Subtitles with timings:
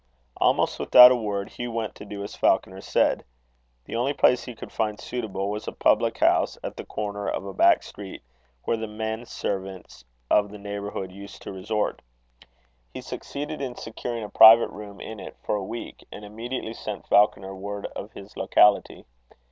[0.37, 3.23] Almost without a word, Hugh went to do as Falconer said.
[3.85, 7.45] The only place he could find suitable, was a public house at the corner of
[7.45, 8.23] a back street,
[8.63, 12.01] where the men servants of the neighbourhood used to resort.
[12.91, 17.05] He succeeded in securing a private room in it, for a week, and immediately sent
[17.07, 19.05] Falconer word of his locality.